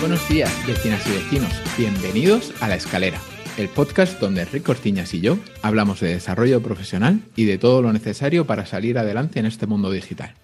[0.00, 1.52] Buenos días, vecinas y vecinos.
[1.76, 3.18] Bienvenidos a La Escalera,
[3.56, 7.92] el podcast donde Enrique Cortiñas y yo hablamos de desarrollo profesional y de todo lo
[7.92, 10.34] necesario para salir adelante en este mundo digital.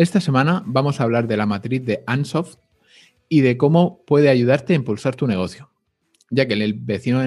[0.00, 2.56] Esta semana vamos a hablar de la matriz de Ansoft
[3.28, 5.68] y de cómo puede ayudarte a impulsar tu negocio,
[6.30, 7.20] ya que el vecino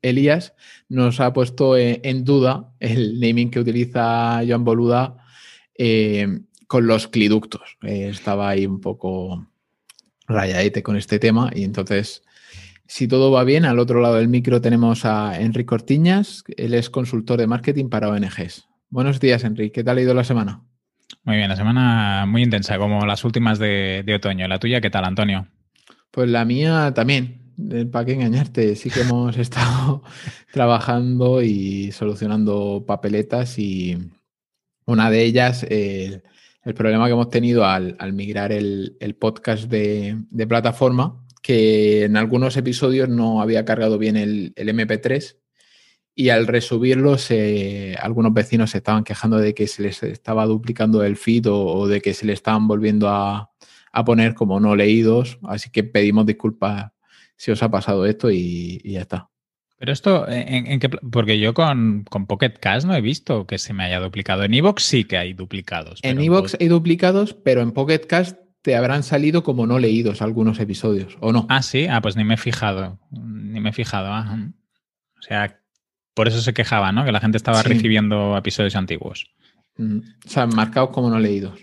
[0.00, 0.54] Elías
[0.88, 5.18] nos ha puesto en duda el naming que utiliza Joan Boluda
[5.76, 7.76] eh, con los cliductos.
[7.82, 9.46] Eh, estaba ahí un poco
[10.26, 12.22] rayadete con este tema y entonces,
[12.86, 16.88] si todo va bien, al otro lado del micro tenemos a Enrique Cortiñas, él es
[16.88, 18.66] consultor de marketing para ONGs.
[18.88, 20.64] Buenos días, Enrique, ¿qué tal ha ido la semana?
[21.24, 24.46] Muy bien, la semana muy intensa, como las últimas de, de otoño.
[24.46, 25.48] ¿La tuya qué tal, Antonio?
[26.10, 28.76] Pues la mía también, eh, ¿para qué engañarte?
[28.76, 30.02] Sí que hemos estado
[30.52, 33.96] trabajando y solucionando papeletas y
[34.84, 36.20] una de ellas, el
[36.74, 42.18] problema que hemos tenido al, al migrar el, el podcast de, de, plataforma, que en
[42.18, 45.36] algunos episodios no había cargado bien el, el MP3
[46.14, 51.02] y al resubirlo se, algunos vecinos se estaban quejando de que se les estaba duplicando
[51.02, 53.50] el feed o, o de que se le estaban volviendo a,
[53.92, 56.92] a, poner como no leídos, así que pedimos disculpas
[57.36, 59.28] si os ha pasado esto y, y ya está.
[59.76, 63.58] Pero esto, ¿en, en qué, porque yo con, con, Pocket Cast no he visto que
[63.58, 64.44] se me haya duplicado.
[64.44, 65.98] En Evox sí que hay duplicados.
[66.02, 70.60] En Evox hay duplicados, pero en Pocket Cast te habrán salido como no leídos algunos
[70.60, 71.46] episodios, ¿o no?
[71.50, 72.98] Ah, sí, ah, pues ni me he fijado.
[73.10, 74.08] Ni me he fijado.
[74.10, 74.38] Ah.
[75.18, 75.60] O sea,
[76.14, 77.04] por eso se quejaba, ¿no?
[77.04, 77.68] Que la gente estaba sí.
[77.68, 79.30] recibiendo episodios antiguos.
[79.76, 81.58] Mm, o sea, marcados como no leídos.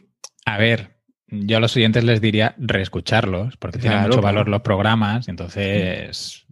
[0.45, 4.61] A ver, yo a los oyentes les diría reescucharlos, porque claro, tienen mucho valor los
[4.61, 6.45] programas, entonces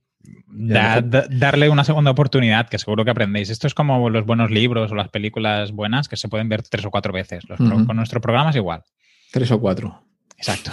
[0.52, 3.50] Da, da, darle una segunda oportunidad, que seguro que aprendéis.
[3.50, 6.86] Esto es como los buenos libros o las películas buenas que se pueden ver tres
[6.86, 7.48] o cuatro veces.
[7.48, 7.86] Los, uh -huh.
[7.86, 8.84] Con nuestro programa es igual.
[9.32, 10.04] Tres o cuatro.
[10.38, 10.72] Exacto.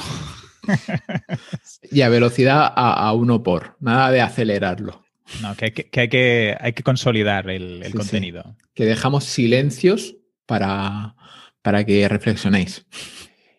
[1.91, 5.05] y a velocidad a, a, uno por, nada de acelerarlo.
[5.43, 8.43] No, que hay que, que, hay, que hay que consolidar el, el sí, contenido.
[8.45, 8.65] Sí.
[8.75, 10.17] Que dejamos silencios
[10.47, 11.17] para,
[11.63, 12.87] para que reflexionéis.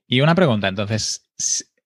[0.08, 1.30] Y una pregunta, entonces,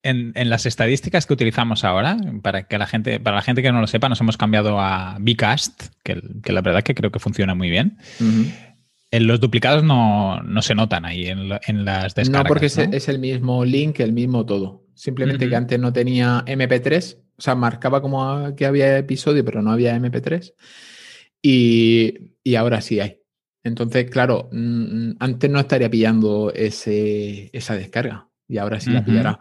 [0.02, 3.72] en, en, las estadísticas que utilizamos ahora, para que la gente, para la gente que
[3.72, 7.18] no lo sepa, nos hemos cambiado a Bcast, que, que la verdad que creo que
[7.18, 7.98] funciona muy bien.
[8.20, 8.52] Uh -huh.
[9.10, 12.44] En los duplicados no, no, se notan ahí en, en las descargas.
[12.44, 12.82] No, porque ¿no?
[12.82, 14.86] Es, es, el mismo link, el mismo todo.
[14.94, 15.50] Simplemente uh -huh.
[15.50, 19.96] que antes no tenía MP3, o sea, marcaba como que había episodio, pero no había
[19.96, 20.54] MP3.
[21.42, 23.18] Y, y ahora sí hay.
[23.64, 24.48] Entonces, claro,
[25.18, 28.94] antes no estaría pillando ese, esa descarga y ahora sí uh -huh.
[28.94, 29.40] la pillará.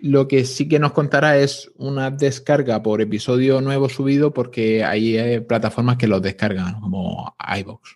[0.00, 5.16] Lo que sí que nos contará es una descarga por episodio nuevo subido porque hay
[5.16, 7.92] eh, plataformas que los descargan, como iVoox.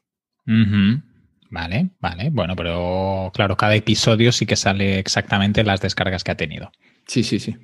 [0.46, 1.02] Uh -huh.
[1.50, 2.30] Vale, vale.
[2.30, 6.70] Bueno, pero claro, cada episodio sí que sale exactamente las descargas que ha tenido.
[7.08, 7.56] Sí, sí, sí.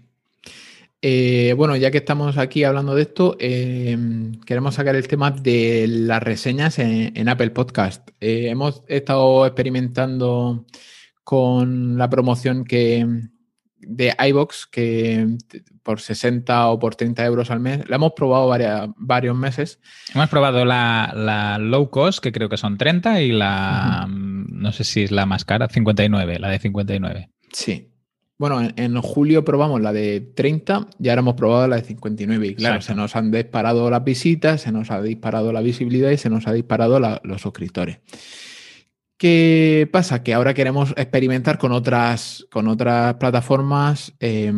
[1.02, 3.96] Eh, bueno, ya que estamos aquí hablando de esto, eh,
[4.46, 8.08] queremos sacar el tema de las reseñas en, en Apple Podcast.
[8.20, 10.64] Eh, hemos estado experimentando
[11.22, 13.06] con la promoción que,
[13.78, 15.36] de iBox que
[15.82, 19.78] por 60 o por 30 euros al mes, la hemos probado varias, varios meses.
[20.14, 24.46] Hemos probado la, la, low cost, que creo que son 30, y la, uh -huh.
[24.48, 27.30] no sé si es la más cara, 59, la de 59.
[27.52, 27.92] Sí.
[28.38, 32.46] Bueno, en, en, julio probamos la de 30 y ahora hemos probado la de 59.
[32.46, 32.92] Y claro, Exacto.
[32.92, 36.46] se nos han disparado las visitas, se nos ha disparado la visibilidad y se nos
[36.46, 37.98] ha disparado la, los suscriptores.
[39.18, 40.22] ¿Qué pasa?
[40.22, 44.12] Que ahora queremos experimentar con otras, con otras plataformas.
[44.20, 44.52] Eh,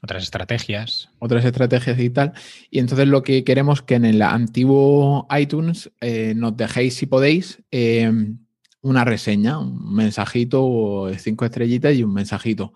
[0.00, 1.10] otras estrategias.
[1.18, 2.32] Otras estrategias y tal.
[2.70, 7.60] Y entonces lo que queremos que en el antiguo iTunes eh, nos dejéis, si podéis,
[7.72, 8.12] eh,
[8.80, 12.72] una reseña, un mensajito, cinco estrellitas y un mensajito.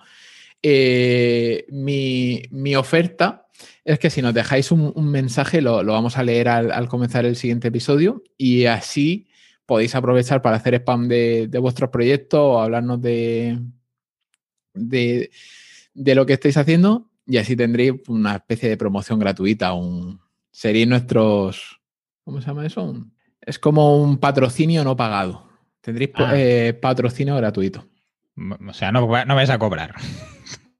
[0.62, 3.48] Eh, mi, mi, oferta
[3.84, 6.88] es que si nos dejáis un, un mensaje, lo, lo, vamos a leer al, al
[6.88, 9.26] comenzar el siguiente episodio y así
[9.66, 13.58] podéis aprovechar para hacer spam de, de vuestros proyectos o hablarnos de,
[14.74, 15.30] de,
[15.94, 19.72] de, lo que estáis haciendo y así tendréis una especie de promoción gratuita.
[19.72, 20.20] Un,
[20.50, 21.80] seréis nuestros...
[22.24, 22.84] ¿Cómo se llama eso?
[22.84, 25.48] Un, es como un patrocinio no pagado.
[25.80, 26.32] Tendréis ah.
[26.34, 27.88] eh, patrocinio gratuito.
[28.68, 29.94] O sea, no, no vais a cobrar.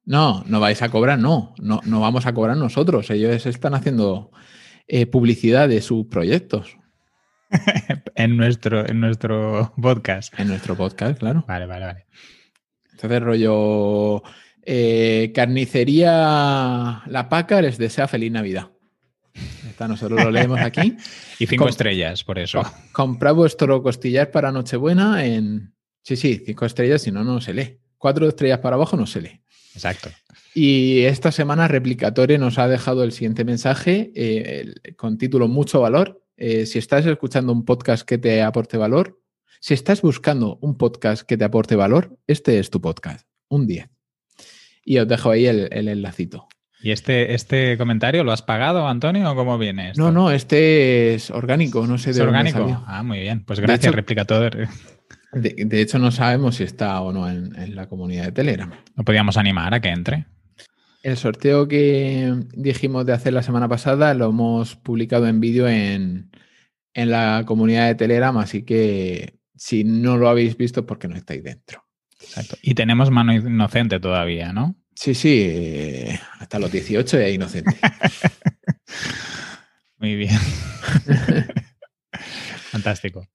[0.05, 1.53] No, no vais a cobrar, no.
[1.59, 3.09] No, no vamos a cobrar nosotros.
[3.09, 4.31] Ellos están haciendo
[4.87, 6.77] eh, publicidad de sus proyectos.
[8.15, 10.37] en, nuestro, en nuestro podcast.
[10.39, 11.45] En nuestro podcast, claro.
[11.47, 12.05] Vale, vale, vale.
[12.91, 14.23] Entonces, rollo
[14.65, 18.71] eh, carnicería La Paca les desea feliz Navidad.
[19.67, 20.95] Esta nosotros lo leemos aquí.
[21.39, 22.61] y cinco estrellas, por eso.
[22.91, 25.73] Comprad vuestro costillar para Nochebuena en.
[26.01, 27.79] Sí, sí, cinco estrellas, si no, no se lee.
[27.97, 29.42] Cuatro estrellas para abajo no se lee.
[29.73, 30.09] Exacto.
[30.53, 36.23] Y esta semana Replicatore nos ha dejado el siguiente mensaje eh, con título Mucho valor.
[36.37, 39.19] Eh, si estás escuchando un podcast que te aporte valor,
[39.59, 43.89] si estás buscando un podcast que te aporte valor, este es tu podcast, un 10.
[44.85, 46.47] Y os dejo ahí el, el enlacito.
[46.83, 50.01] ¿Y este, este comentario lo has pagado, Antonio, o cómo viene esto?
[50.01, 52.83] No, no, este es orgánico, no sé de ¿Es orgánico?
[52.85, 53.45] Ah, muy bien.
[53.45, 54.67] Pues gracias, Replicatore.
[55.33, 58.71] De, hecho, no sabemos si está o no en, la comunidad de Telegram.
[58.95, 60.25] ¿Lo podíamos animar a que entre?
[61.01, 66.31] El sorteo que dijimos de hacer la semana pasada lo hemos publicado en vídeo en,
[66.93, 71.83] la comunidad de Telegram, así que si no lo habéis visto porque no estáis dentro.
[72.21, 72.55] Exacto.
[72.61, 74.75] Y tenemos mano inocente todavía, ¿no?
[74.95, 76.05] Sí, sí,
[76.39, 77.75] hasta los 18 es inocente.
[79.97, 80.37] Muy bien.
[82.71, 83.27] Fantástico.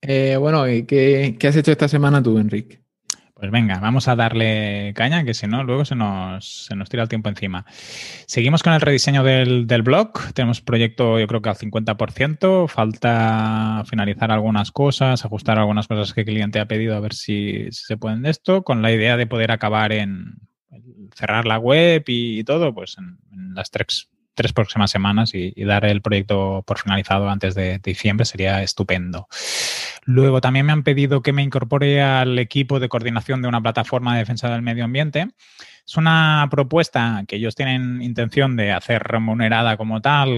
[0.00, 2.80] Eh, bueno, ¿y qué, has hecho esta semana tú, Enrique?
[3.34, 7.04] Pues venga, vamos a darle caña, que si no, luego se nos, se nos tira
[7.04, 7.64] el tiempo encima.
[8.26, 10.32] Seguimos con el rediseño del, blog.
[10.34, 12.66] Tenemos proyecto, yo creo que al 50%.
[12.66, 17.68] Falta finalizar algunas cosas, ajustar algunas cosas que el cliente ha pedido, a ver si,
[17.70, 20.48] se pueden de esto, con la idea de poder acabar en
[21.14, 23.18] cerrar la web y, todo, pues en,
[23.54, 28.62] las tres, tres próximas semanas y, dar el proyecto por finalizado antes de diciembre sería
[28.62, 29.26] estupendo.
[30.04, 34.12] Luego también me han pedido que me incorpore al equipo de coordinación de una plataforma
[34.12, 35.26] de defensa del medio ambiente.
[35.84, 40.30] Es una propuesta que ellos tienen intención de hacer remunerada como tal,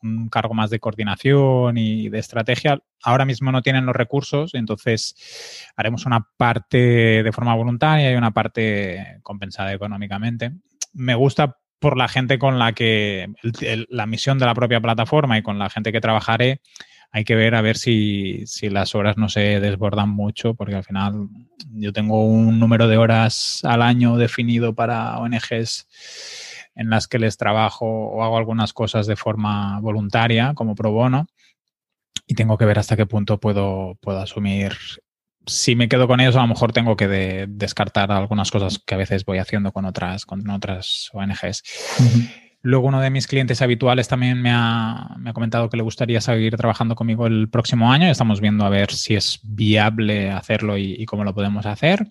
[0.00, 2.80] un cargo más de coordinación y de estrategia.
[3.02, 8.30] Ahora mismo no tienen los recursos, entonces haremos una parte de forma voluntaria y una
[8.30, 10.52] parte compensada económicamente.
[10.94, 13.28] Me gusta por la gente con la que,
[13.90, 16.62] la misión de la propia plataforma y con la gente que trabajaré,
[17.12, 21.28] hay que ver a ver si, las horas no se desbordan mucho, porque al final
[21.72, 25.86] yo tengo un número de horas al año definido para ONGs
[26.74, 31.26] en las que les trabajo o hago algunas cosas de forma voluntaria, como pro bono,
[32.26, 34.72] y tengo que ver hasta qué punto puedo, puedo asumir.
[35.46, 38.98] Si me quedo con ellos, a lo mejor tengo que descartar algunas cosas que a
[38.98, 41.62] veces voy haciendo con otras, con otras ONGs.
[42.62, 46.94] Luego uno de mis clientes habituales también me ha, comentado que le gustaría seguir trabajando
[46.94, 48.08] conmigo el próximo año.
[48.08, 52.10] Estamos viendo a ver si es viable hacerlo y, cómo lo podemos hacer.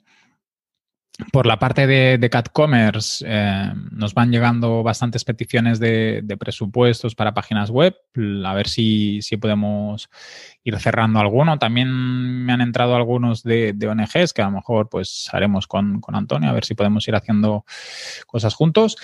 [1.32, 2.30] Por la parte de, de
[3.26, 7.96] eh, nos van llegando bastantes peticiones de, presupuestos para páginas web.
[8.46, 10.10] A ver si, podemos
[10.64, 11.60] ir cerrando alguno.
[11.60, 11.90] También
[12.46, 16.50] me han entrado algunos de, ONGs que a lo mejor pues haremos con, con Antonio,
[16.50, 17.64] a ver si podemos ir haciendo
[18.26, 18.98] cosas juntos.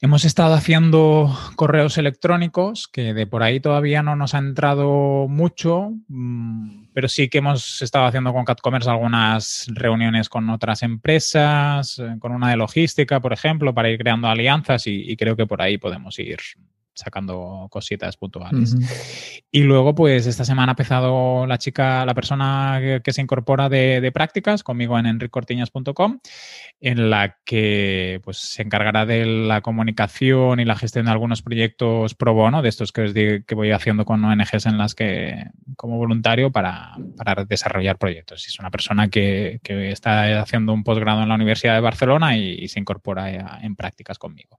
[0.00, 5.90] Hemos estado haciendo correos electrónicos, que de por ahí todavía no nos ha entrado mucho,
[6.06, 12.16] mm, pero sí que hemos estado haciendo con CatCommerce algunas reuniones con otras empresas, eh,
[12.18, 15.78] con una de logística, por ejemplo, para ir creando alianzas y, creo que por ahí
[15.78, 16.38] podemos ir
[16.98, 18.76] sacando cositas puntuales.
[19.50, 24.10] Y luego, pues esta semana ha empezado la chica, la persona que, se incorpora de,
[24.12, 26.18] prácticas conmigo en enricortiñas.com,
[26.80, 32.14] en la que pues se encargará de la comunicación y la gestión de algunos proyectos
[32.14, 35.44] pro bono, de estos que os digo que voy haciendo con ONGs en las que,
[35.76, 36.96] como voluntario, para,
[37.48, 38.46] desarrollar proyectos.
[38.46, 42.80] Es una persona que, está haciendo un posgrado en la Universidad de Barcelona y se
[42.80, 44.58] incorpora en prácticas conmigo.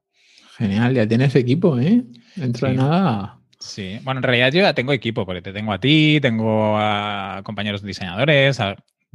[0.59, 2.03] Genial, ya tienes equipo, ¿eh?
[2.35, 3.39] Dentro de nada.
[3.59, 7.41] Sí, bueno, en realidad yo ya tengo equipo, porque te tengo a ti, tengo a
[7.43, 8.59] compañeros diseñadores,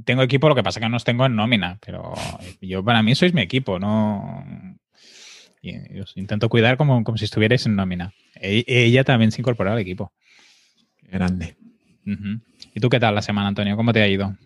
[0.05, 2.15] tengo equipo, lo que pasa es que no os tengo en nómina, pero
[2.61, 4.43] yo para mí sois mi equipo, no.
[5.61, 8.13] Y os intento cuidar como, como si estuvierais en nómina.
[8.35, 10.13] E, ella también se incorporó al equipo.
[11.11, 11.57] grande.
[12.75, 13.77] ¿Y tú qué tal la semana, Antonio?
[13.77, 14.37] ¿Cómo te ha ido?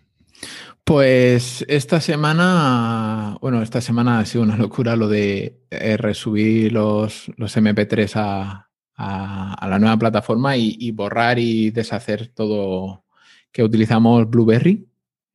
[0.89, 7.31] Pues esta semana, bueno, esta semana ha sido una locura lo de eh, resubir los,
[7.37, 8.67] los MP3 a,
[8.97, 13.05] la nueva plataforma y, borrar y deshacer todo
[13.51, 14.87] que utilizamos Blueberry.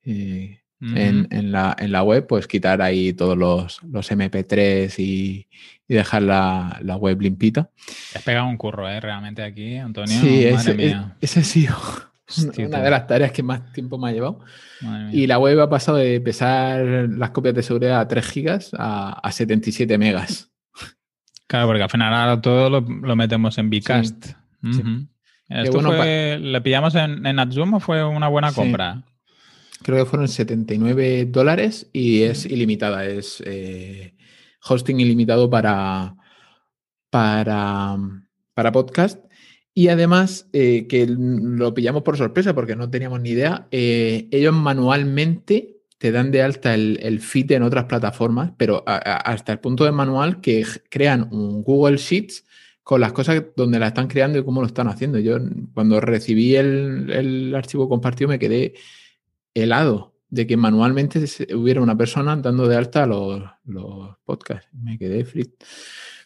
[0.02, 5.46] Eh, en, la, web, pues quitar ahí todos los, MP3 y,
[5.87, 7.70] dejar la, web limpita.
[8.11, 8.99] Te has pegado un curro, ¿eh?
[8.99, 10.18] Realmente aquí, Antonio.
[10.20, 12.13] Sí, ese, ese ha
[12.58, 14.40] una de las tareas que más tiempo me ha llevado.
[15.12, 19.30] Y la web ha pasado de pesar las copias de seguridad a 3 gigas a,
[19.30, 20.50] 77 megas.
[21.46, 22.82] Claro, porque al final ahora todo lo,
[23.16, 24.32] metemos en Bcast.
[25.48, 29.04] ¿Le pillamos en, en o fue una buena compra?
[29.84, 34.14] creo que fueron 79 dólares y es ilimitada, es eh,
[34.66, 36.16] hosting ilimitado para,
[37.10, 37.96] para,
[38.54, 39.22] para podcast.
[39.74, 44.54] Y además, eh, que lo pillamos por sorpresa porque no teníamos ni idea, eh, ellos
[44.54, 49.84] manualmente te dan de alta el, el feed en otras plataformas, pero hasta el punto
[49.84, 52.44] de manual que crean un Google Sheets
[52.84, 55.18] con las cosas donde la están creando y cómo lo están haciendo.
[55.18, 55.38] Yo
[55.72, 58.74] cuando recibí el, archivo compartido me quedé
[59.54, 64.68] helado de que manualmente hubiera una persona dando de alta los podcasts.
[64.72, 65.24] Me quedé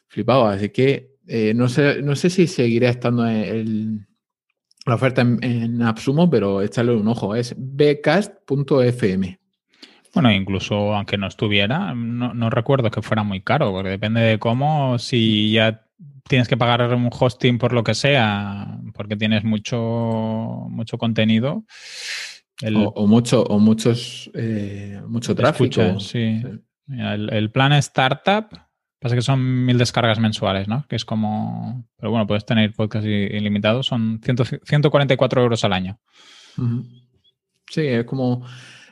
[0.08, 0.46] flipado.
[0.46, 4.06] Así que eh, no, sé, no sé si seguirá estando en
[4.86, 7.34] la oferta en, en, Absumo, pero échale un ojo.
[7.34, 9.38] Es bcast.fm.
[10.14, 14.38] Bueno, incluso aunque no estuviera, no, no, recuerdo que fuera muy caro, porque depende de
[14.38, 15.84] cómo, si ya
[16.28, 21.64] tienes que pagar un hosting por lo que sea, porque tienes mucho, mucho contenido,
[22.74, 26.00] o, mucho, o muchos, eh, mucho tráfico.
[26.00, 26.42] sí.
[26.88, 28.48] el, plan startup,
[28.98, 30.86] pasa que son mil descargas mensuales, ¿no?
[30.88, 31.86] Que es como.
[31.96, 36.00] Pero bueno, puedes tener podcast ilimitados, son 144 euros al año.
[37.68, 38.44] Sí, es como.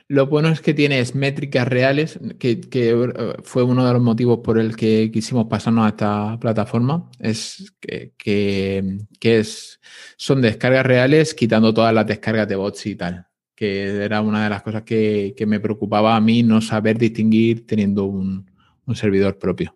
[0.09, 4.57] Lo bueno es que tienes métricas reales, que, eh, fue uno de los motivos por
[4.57, 9.81] el que quisimos pasarnos a esta plataforma, es que, que es,
[10.15, 14.51] son descargas reales quitando todas las descargas de bots y tal que era una de
[14.51, 18.45] las cosas que, me preocupaba a mí no saber distinguir teniendo un,
[18.93, 19.75] servidor propio.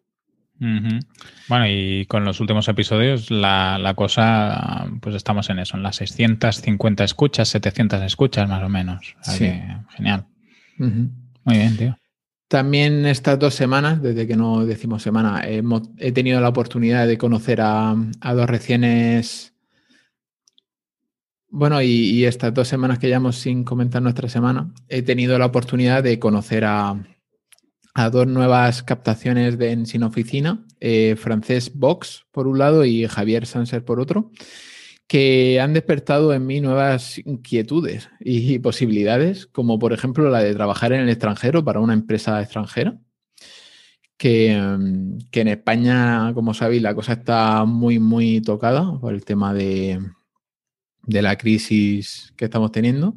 [1.47, 7.03] Bueno, y con los últimos episodios la, cosa, pues estamos en eso, en las 650
[7.03, 9.15] escuchas, 700 escuchas más o menos.
[9.21, 9.51] sí.
[9.95, 10.25] genial.
[10.77, 11.97] Muy bien, tío.
[12.47, 15.43] También estas dos semanas, desde que no decimos semana,
[15.97, 19.51] he tenido la oportunidad de conocer a, a dos reciénes
[21.53, 26.01] bueno, y, estas dos semanas que llevamos sin comentar nuestra semana, he tenido la oportunidad
[26.01, 26.95] de conocer a,
[28.11, 33.45] dos nuevas captaciones de en Sin Oficina, eh, Francés Box por un lado y Javier
[33.45, 34.31] Sanser por otro,
[35.07, 40.93] que han despertado en mí nuevas inquietudes y posibilidades, como por ejemplo la de trabajar
[40.93, 42.97] en el extranjero para una empresa extranjera.
[44.17, 44.55] Que,
[45.31, 49.99] que en España, como sabéis, la cosa está muy, muy tocada por el tema de,
[51.03, 53.15] de la crisis que estamos teniendo.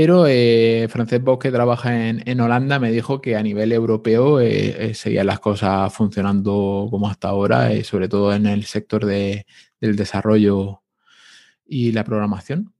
[0.00, 4.94] Pero eh, Francesc Bosch, trabaja en, Holanda, me dijo que a nivel europeo eh, eh,
[4.94, 9.44] seguían las cosas funcionando como hasta ahora, eh, sobre todo en el sector de,
[9.80, 10.84] del desarrollo
[11.66, 12.72] y la programación.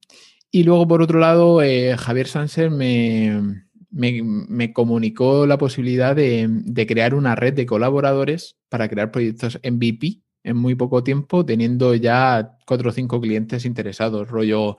[0.52, 1.60] Y luego, por otro lado,
[1.96, 2.28] Javier
[2.70, 9.58] me, me, comunicó la posibilidad de, de, crear una red de colaboradores para crear proyectos
[9.64, 14.28] MVP en muy poco tiempo, teniendo ya cuatro o cinco clientes interesados.
[14.28, 14.76] Rollo,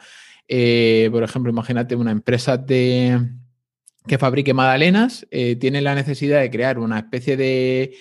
[0.51, 3.22] eh, por ejemplo, imagínate una empresa de,
[4.08, 7.96] que fabrique magdalenas, eh, tiene la necesidad de crear una especie de,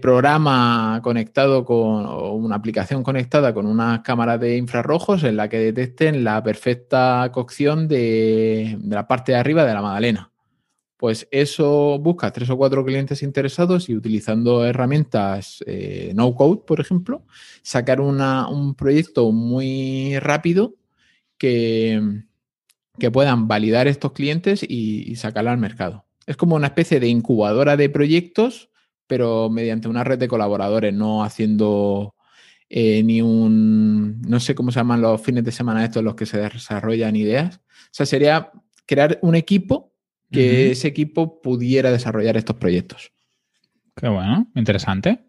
[0.00, 2.06] programa conectado con
[2.44, 7.88] una aplicación conectada con unas cámaras de infrarrojos en la que detecten la perfecta cocción
[7.88, 10.30] de, la parte de arriba de la magdalena.
[10.96, 16.78] Pues eso busca tres o cuatro clientes interesados y utilizando herramientas eh, no code, por
[16.80, 17.24] ejemplo,
[17.62, 20.74] sacar un proyecto muy rápido
[21.40, 22.22] que,
[22.98, 26.04] que puedan validar estos clientes y, sacarlo al mercado.
[26.26, 28.68] Es como una especie de incubadora de proyectos,
[29.06, 32.14] pero mediante una red de colaboradores, no haciendo
[32.68, 36.26] eh, ni un, no sé cómo se llaman los fines de semana estos los que
[36.26, 37.56] se desarrollan ideas.
[37.56, 38.52] O sea, sería
[38.84, 39.94] crear un equipo
[40.30, 43.12] que ese equipo pudiera desarrollar estos proyectos.
[43.96, 45.24] Qué bueno, interesante.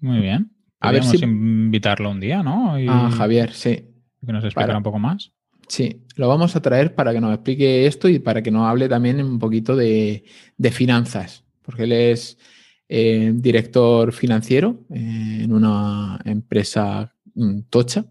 [0.00, 0.50] Muy bien.
[0.80, 2.74] A ver si invitarlo un día, ¿no?
[2.74, 3.86] A Javier, sí.
[4.26, 5.32] Que nos explique un poco más.
[5.68, 8.88] Sí, lo vamos a traer para que nos explique esto y para que nos hable
[8.88, 10.24] también un poquito de,
[10.70, 12.38] finanzas, porque él es
[12.88, 18.04] eh, director financiero eh, en una empresa mm, tocha,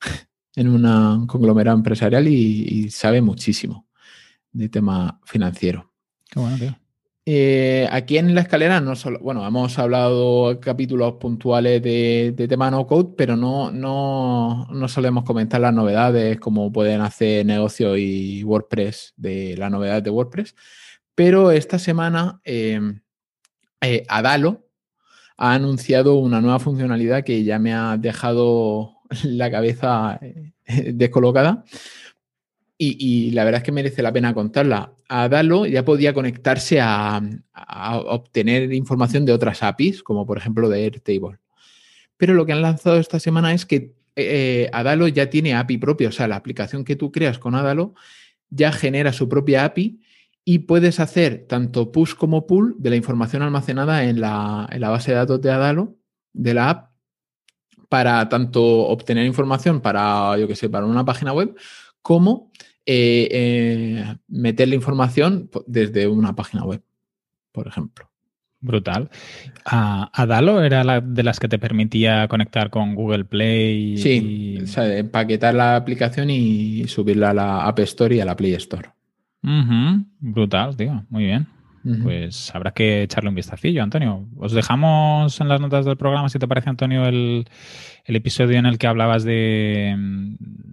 [0.56, 3.86] en un conglomerado empresarial y sabe muchísimo
[4.52, 5.92] de tema financiero.
[6.30, 6.83] Qué bueno, tío.
[7.26, 12.86] Eh, aquí en la escalera no solo, bueno, hemos hablado capítulos puntuales de, tema no
[12.86, 19.14] code, pero no, no, no, solemos comentar las novedades, como pueden hacer negocio y WordPress
[19.16, 20.54] de las novedades de WordPress.
[21.14, 22.78] Pero esta semana eh,
[23.80, 24.68] eh, Adalo
[25.38, 30.20] ha anunciado una nueva funcionalidad que ya me ha dejado la cabeza
[30.66, 31.64] descolocada
[32.76, 34.92] y, la verdad es que merece la pena contarla.
[35.08, 37.22] Adalo ya podía conectarse a,
[38.06, 41.38] obtener información de otras APIs, como por ejemplo de Airtable.
[42.16, 46.08] Pero lo que han lanzado esta semana es que eh, Adalo ya tiene API propia,
[46.08, 47.94] o sea, la aplicación que tú creas con Adalo
[48.50, 50.00] ya genera su propia API
[50.44, 55.16] y puedes hacer tanto push como pull de la información almacenada en la, base de
[55.16, 55.96] datos de Adalo,
[56.32, 56.90] de la app,
[57.88, 61.56] para tanto obtener información para, yo que sé, para una página web,
[62.04, 62.52] como
[62.84, 66.82] eh, eh, meter la información desde una página web,
[67.50, 68.10] por ejemplo.
[68.60, 69.08] Brutal.
[69.64, 73.96] ¿Adalo era la de las que te permitía conectar con Google Play?
[73.96, 78.36] Sí, o sea, empaquetar la aplicación y subirla a la App Store y a la
[78.36, 78.90] Play Store.
[80.20, 81.04] Brutal, tío.
[81.08, 81.46] Muy bien.
[82.02, 84.26] Pues habrá que echarle un vistacillo, Antonio.
[84.38, 87.46] Os dejamos en las notas del programa, si te parece, Antonio, el,
[88.06, 89.94] episodio en el que hablabas de,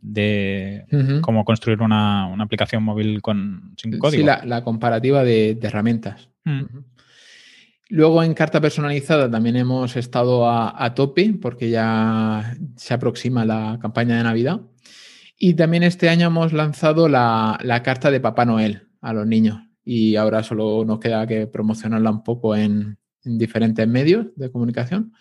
[0.01, 0.85] de
[1.21, 4.21] cómo construir una, aplicación móvil con, sin código.
[4.21, 6.29] Sí, la, comparativa de, herramientas.
[6.43, 6.65] Mm.
[7.91, 14.15] Luego en carta personalizada también hemos estado a, tope porque ya se aproxima la campaña
[14.15, 14.61] de Navidad.
[15.37, 19.59] Y también este año hemos lanzado la, carta de Papá Noel a los niños.
[19.83, 25.11] Y ahora solo nos queda que promocionarla un poco en, diferentes medios de comunicación.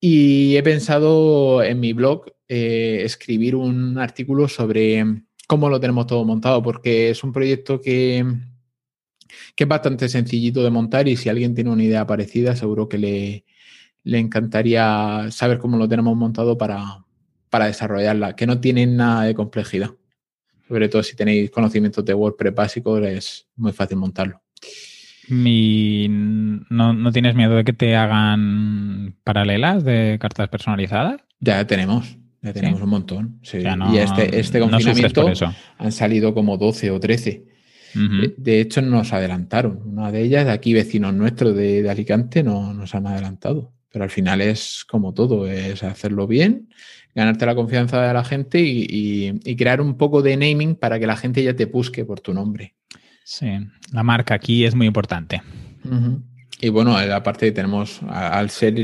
[0.00, 5.04] Y he pensado en mi blog eh, escribir un artículo sobre
[5.46, 8.24] cómo lo tenemos todo montado, porque es un proyecto que,
[9.54, 12.98] que es bastante sencillito de montar y si alguien tiene una idea parecida, seguro que
[12.98, 13.44] le,
[14.04, 17.04] encantaría saber cómo lo tenemos montado para,
[17.50, 19.90] para desarrollarla, que no tiene nada de complejidad.
[20.68, 24.42] Sobre todo si tenéis conocimientos de WordPress básicos, es muy fácil montarlo.
[25.28, 31.20] ¿No, tienes miedo de que te hagan paralelas de cartas personalizadas?
[31.40, 33.40] Ya tenemos, ya tenemos un montón.
[33.92, 35.30] y este, este confinamiento
[35.78, 37.56] han salido como 12 o 13
[38.36, 39.80] de, hecho, nos adelantaron.
[39.84, 43.72] Una de ellas, de aquí vecinos nuestros de, Alicante, no, nos han adelantado.
[43.90, 46.68] Pero al final es como todo, es hacerlo bien,
[47.14, 51.16] ganarte la confianza de la gente y, crear un poco de naming para que la
[51.16, 52.74] gente ya te busque por tu nombre.
[53.28, 53.48] Sí,
[53.92, 55.42] la marca aquí es muy importante.
[56.60, 58.74] Y bueno, aparte tenemos, al ser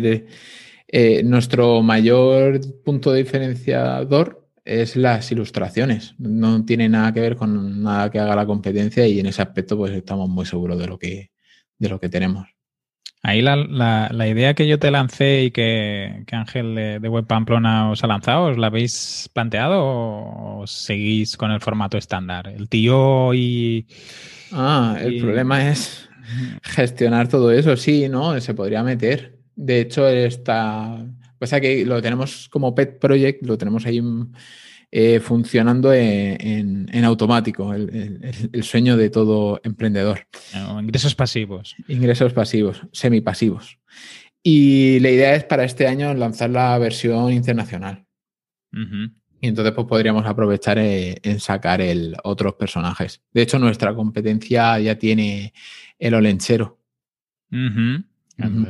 [0.88, 6.16] eh, nuestro mayor punto diferenciador, es las ilustraciones.
[6.18, 9.76] No tiene nada que ver con nada que haga la competencia y en ese aspecto
[9.76, 11.30] pues estamos muy seguros de lo que,
[11.78, 12.48] de lo que tenemos.
[13.24, 17.90] Ahí la, la, idea que yo te lancé y que, Ángel de, de, Web Pamplona
[17.90, 22.48] os ha lanzado, ¿os la habéis planteado o seguís con el formato estándar?
[22.48, 23.86] El tío y...
[24.50, 26.08] Ah, el problema es
[26.62, 28.40] gestionar todo eso, sí, ¿no?
[28.40, 29.38] Se podría meter.
[29.54, 30.98] De hecho, está
[31.42, 34.00] Pasa que lo tenemos como pet project, lo tenemos ahí
[34.94, 40.26] eh, funcionando en, automático, el, sueño de todo emprendedor.
[40.54, 41.74] ingresos pasivos.
[41.88, 43.78] Ingresos pasivos, semipasivos.
[44.42, 48.04] Y la idea es para este año lanzar la versión internacional.
[49.40, 53.22] Y entonces pues, podríamos aprovechar eh, en sacar el, otros personajes.
[53.32, 55.54] De hecho, nuestra competencia ya tiene
[55.98, 56.78] el olenchero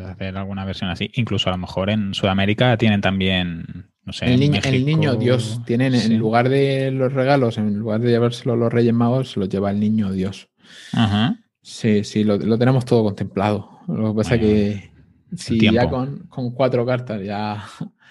[0.06, 1.10] hacer alguna versión así.
[1.14, 4.32] Incluso a lo mejor en Sudamérica tienen también, no sé.
[4.32, 5.60] El niño, el niño Dios.
[5.66, 9.48] Tienen, en lugar de los regalos, en lugar de llevárselo los Reyes Magos, se los
[9.48, 10.48] lleva el niño Dios.
[10.92, 11.36] Ajá.
[11.62, 13.80] Sí, sí, lo, tenemos todo contemplado.
[13.86, 14.90] Lo que pasa es que
[15.36, 17.64] si ya con, cuatro cartas ya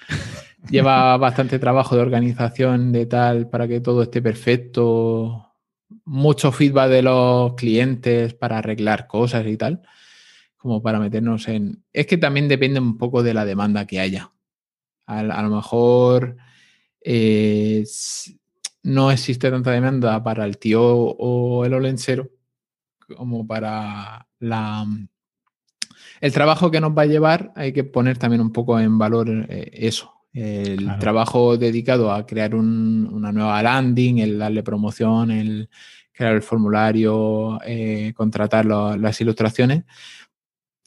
[0.70, 5.54] lleva bastante trabajo de organización de tal para que todo esté perfecto,
[6.06, 9.82] mucho feedback de los clientes para arreglar cosas y tal
[10.62, 11.84] como para meternos en...
[11.92, 14.32] Es que también depende un poco de la demanda que haya.
[15.08, 16.38] A, lo mejor
[17.02, 17.84] eh,
[18.84, 22.30] no existe tanta demanda para el tío o el olencero
[23.18, 24.86] como para la...
[26.22, 29.28] El trabajo que nos va a llevar hay que poner también un poco en valor
[29.50, 35.70] eh, eso, el trabajo dedicado a crear una nueva landing, el darle promoción, el
[36.14, 39.84] crear el formulario, eh, contratar las ilustraciones,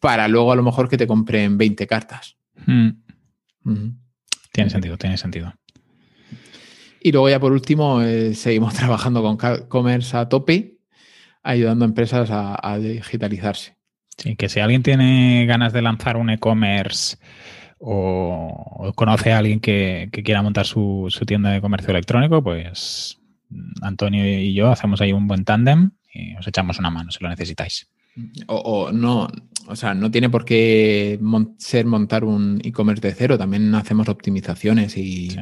[0.00, 2.36] para luego a lo mejor que te compren 20 cartas.
[2.66, 2.90] Hmm.
[4.52, 5.54] Tiene sentido, tiene sentido.
[7.00, 9.36] Y luego ya por último, eh, seguimos trabajando con
[9.68, 10.78] commerce a tope,
[11.42, 13.76] ayudando a empresas a, digitalizarse.
[14.16, 17.16] Sí, que si alguien tiene ganas de lanzar un e-commerce
[17.78, 23.18] o, conoce a alguien que, quiera montar su, su, tienda de comercio electrónico, pues
[23.82, 27.28] Antonio y yo hacemos ahí un buen tándem y os echamos una mano si lo
[27.28, 27.88] necesitáis.
[28.46, 29.28] O, no,
[29.66, 31.18] o sea, no tiene por qué
[31.58, 35.36] ser montar un e-commerce de cero, también hacemos optimizaciones y,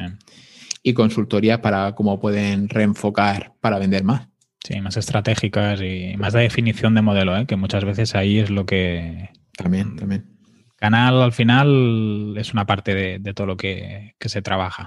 [0.83, 4.29] y consultorías para cómo pueden reenfocar para vender más.
[4.65, 7.47] Sí, más estratégicas y más de definición de modelo, ¿eh?
[7.47, 9.31] que muchas veces ahí es lo que...
[9.57, 10.33] También, también.
[10.77, 14.87] Canal al final es una parte de, todo lo que, se trabaja.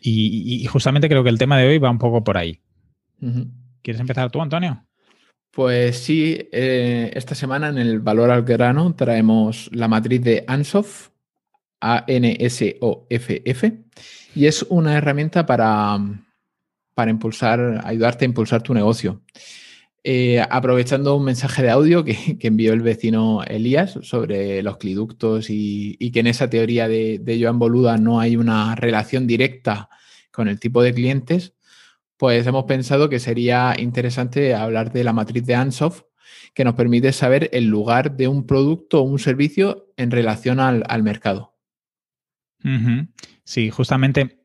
[0.00, 2.60] y, justamente creo que el tema de hoy va un poco por ahí.
[3.82, 4.84] ¿Quieres empezar tú, Antonio?
[5.56, 11.08] Pues sí, eh, esta semana en el Valor al Grano traemos la matriz de Ansoff,
[11.80, 13.72] A-N-S-O-F-F,
[14.34, 15.98] y es una herramienta para,
[16.92, 19.22] para impulsar, ayudarte a impulsar tu negocio.
[20.04, 25.96] Eh, aprovechando un mensaje de audio que, envió el vecino Elías sobre los cliductos y,
[26.12, 29.88] que en esa teoría de, de, Joan Boluda no hay una relación directa
[30.30, 31.55] con el tipo de clientes,
[32.16, 36.02] pues hemos pensado que sería interesante hablar de la matriz de Ansoff,
[36.54, 41.02] que nos permite saber el lugar de un producto o un servicio en relación al,
[41.02, 41.54] mercado.
[43.44, 44.40] Sí, justamente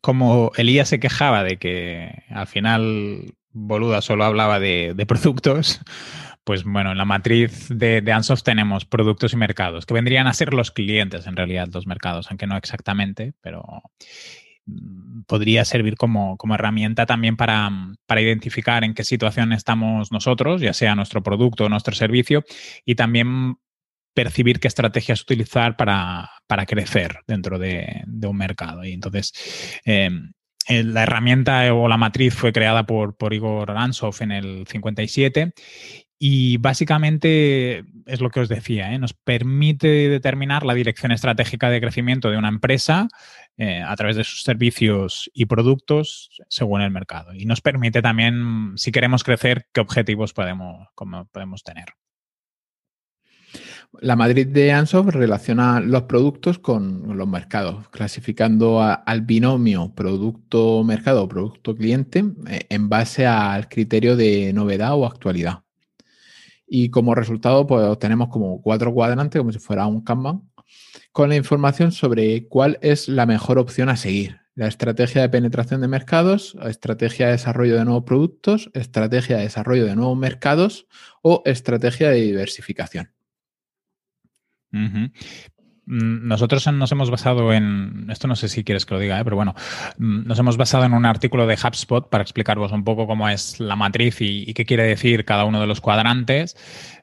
[0.00, 5.80] como Elías se quejaba de que al final Boluda solo hablaba de, productos,
[6.44, 10.34] pues bueno, en la matriz de, de, Ansoft tenemos productos y mercados, que vendrían a
[10.34, 13.64] ser los clientes en realidad, los mercados, aunque no exactamente, pero
[15.26, 17.70] podría servir como, herramienta también para,
[18.16, 22.44] identificar en qué situación estamos nosotros, ya sea nuestro producto o nuestro servicio,
[22.84, 23.56] y también
[24.14, 26.30] percibir qué estrategias utilizar para,
[26.66, 28.84] crecer dentro de, un mercado.
[28.84, 29.32] Y entonces,
[29.84, 30.32] em,
[30.68, 35.52] la herramienta o la matriz fue creada por, por Igor Ansoff en el 57
[36.18, 38.98] y básicamente es lo que os decía, ¿eh?
[38.98, 43.08] nos permite determinar la dirección estratégica de crecimiento de una empresa
[43.58, 47.34] eh, a través de sus servicios y productos según el mercado.
[47.34, 50.88] Y nos permite también, si queremos crecer, qué objetivos podemos,
[51.32, 51.86] podemos tener.
[54.00, 61.28] La Madrid de Ansoff relaciona los productos con los mercados, clasificando al binomio producto-mercado o
[61.28, 65.65] producto-cliente eh, en base al criterio de novedad o actualidad.
[66.66, 70.50] Y como resultado, pues tenemos como cuatro cuadrantes, como si fuera un Kanban,
[71.12, 74.40] con la información sobre cuál es la mejor opción a seguir.
[74.54, 79.84] La estrategia de penetración de mercados, estrategia de desarrollo de nuevos productos, estrategia de desarrollo
[79.84, 80.86] de nuevos mercados
[81.22, 83.12] o estrategia de diversificación.
[85.86, 89.24] Nosotros nos hemos basado en, esto no sé si quieres que lo diga, ¿eh?
[89.24, 89.54] pero bueno,
[89.98, 93.60] mm, nos hemos basado en un artículo de HubSpot para explicaros un poco cómo es
[93.60, 96.56] la matriz y, qué quiere decir cada uno de los cuadrantes.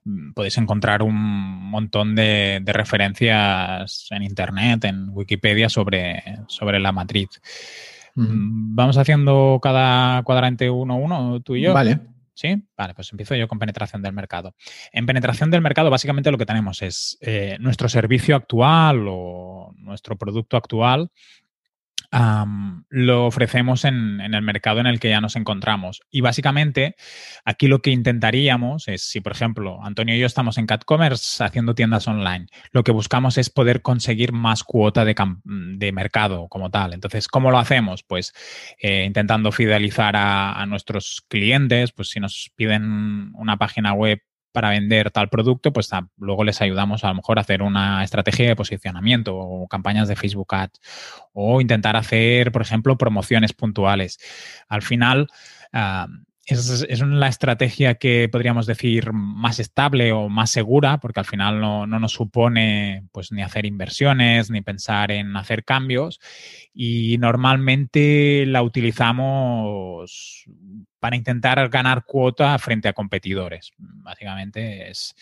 [0.04, 7.30] Mm, podéis encontrar un montón de, referencias en Internet, en Wikipedia sobre, sobre la matriz.
[8.16, 11.74] Vamos haciendo cada cuadrante uno a uno, tú y yo.
[11.74, 12.00] Vale.
[12.36, 12.64] ¿Sí?
[12.76, 14.56] Vale, pues empiezo yo con penetración del mercado.
[14.92, 20.18] En penetración del mercado, básicamente lo que tenemos es eh, nuestro servicio actual o nuestro
[20.18, 21.12] producto actual
[22.90, 26.02] lo ofrecemos en, el mercado en el que ya nos encontramos.
[26.12, 26.96] Y básicamente,
[27.44, 31.74] aquí lo que intentaríamos es, si por ejemplo Antonio y yo estamos en CatCommerce haciendo
[31.74, 36.94] tiendas online, lo que buscamos es poder conseguir más cuota de, mercado como tal.
[36.94, 38.04] Entonces, ¿cómo lo hacemos?
[38.04, 38.34] Pues
[38.80, 44.22] eh, intentando fidelizar a, a nuestros clientes, pues si nos piden una página web
[44.54, 48.48] para vender tal producto, pues luego les ayudamos a lo mejor a hacer una estrategia
[48.48, 50.80] de posicionamiento o campañas de Facebook Ads
[51.34, 54.20] o intentar hacer, por ejemplo, promociones puntuales.
[54.70, 55.28] Al final,
[55.74, 56.08] ah,
[56.46, 61.62] es, es, la estrategia que podríamos decir más estable o más segura, porque al final
[61.62, 66.20] no, nos supone pues ni hacer inversiones ni pensar en hacer cambios.
[66.74, 70.46] Y normalmente la utilizamos
[71.00, 73.72] para intentar ganar cuota frente a competidores.
[73.78, 75.16] Básicamente es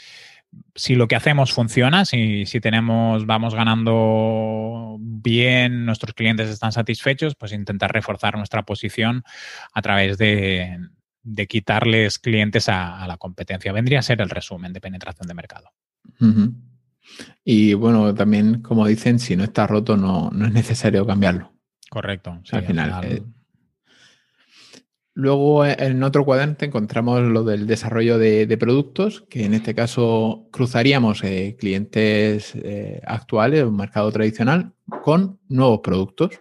[0.76, 7.36] si lo que hacemos funciona, si, si, tenemos, vamos ganando bien, nuestros clientes están satisfechos,
[7.36, 9.24] pues intentar reforzar nuestra posición
[9.72, 10.78] a través de,
[11.24, 13.72] de quitarles clientes a, la competencia.
[13.72, 15.72] Vendría a ser el resumen de penetración de mercado.
[17.44, 21.52] Y bueno, también, como dicen, si no está roto, no, es necesario cambiarlo.
[21.90, 22.42] Correcto.
[22.52, 23.04] al final.
[23.04, 23.24] Eh,
[25.14, 31.24] luego, en otro cuadrante encontramos lo del desarrollo de, productos, que en este caso cruzaríamos
[31.24, 36.32] eh, clientes eh, actuales, un mercado tradicional, con nuevos productos.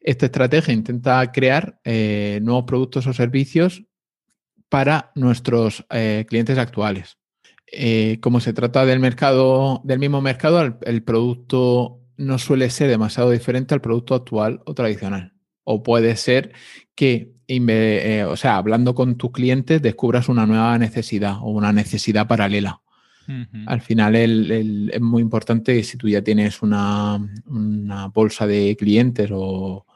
[0.00, 3.82] Esta estrategia intenta crear nuevos productos o servicios
[4.70, 7.18] para nuestros eh, clientes actuales.
[7.70, 13.30] Eh, como se trata del mercado, del mismo mercado, el, producto no suele ser demasiado
[13.30, 15.34] diferente al producto actual o tradicional.
[15.64, 16.52] O puede ser
[16.94, 22.26] que, eh, o sea, hablando con tus clientes, descubras una nueva necesidad o una necesidad
[22.26, 22.80] paralela.
[23.66, 29.30] Al final es muy importante que si tú ya tienes una, una bolsa de clientes
[29.32, 29.86] o,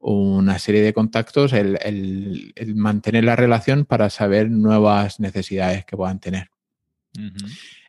[0.00, 6.50] una serie de contactos, el, mantener la relación para saber nuevas necesidades que puedan tener.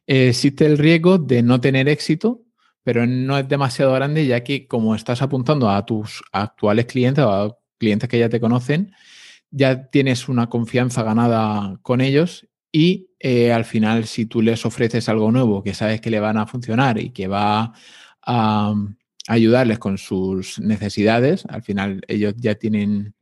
[0.06, 2.41] existe el riesgo de no tener éxito,
[2.84, 7.32] pero no es demasiado grande, ya que como estás apuntando a tus actuales clientes o
[7.32, 8.93] a clientes que ya te conocen,
[9.52, 15.10] ya tienes una confianza ganada con ellos y eh, al final si tú les ofreces
[15.10, 17.74] algo nuevo que sabes que le van a funcionar y que va
[18.21, 18.74] a,
[19.27, 23.13] ayudarles con sus necesidades, al final ellos ya tienen,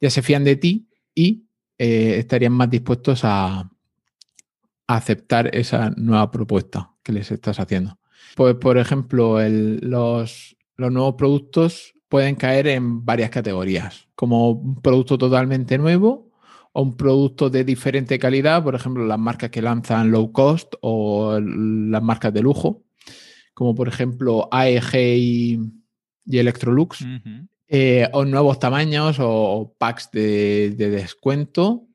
[0.00, 1.44] ya se fían de ti y
[1.78, 3.70] eh, estarían más dispuestos a,
[4.86, 7.98] aceptar esa nueva propuesta que les estás haciendo.
[8.36, 15.16] Pues, por ejemplo, los, los nuevos productos pueden caer en varias categorías, como un producto
[15.16, 16.30] totalmente nuevo
[16.72, 21.40] o un producto de diferente calidad, por ejemplo, las marcas que lanzan low cost o
[21.40, 22.82] las marcas de lujo,
[23.54, 25.60] como por ejemplo AEG y,
[26.30, 27.04] Electrolux,
[27.68, 31.86] eh, o nuevos tamaños o, packs de, descuento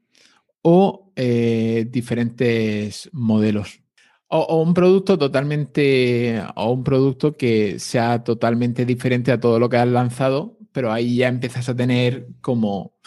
[0.61, 3.81] o eh, diferentes modelos.
[4.27, 9.77] O, un producto totalmente, o un producto que sea totalmente diferente a todo lo que
[9.77, 12.99] has lanzado, pero ahí ya empiezas a tener como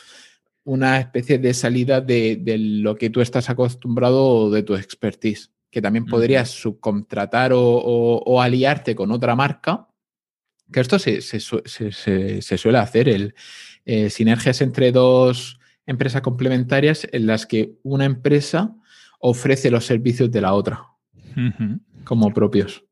[0.64, 5.80] una especie de salida de, lo que tú estás acostumbrado o de tu expertise, que
[5.80, 9.88] también podrías subcontratar o, aliarte con otra marca,
[10.70, 13.35] que esto se, suele hacer, el,
[13.87, 18.76] eh, sinergias entre dos empresas complementarias en las que una empresa
[19.18, 20.85] ofrece los servicios de la otra
[22.04, 22.85] como propios.